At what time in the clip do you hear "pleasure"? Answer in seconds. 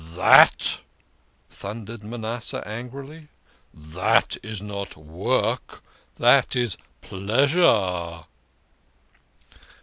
7.01-8.23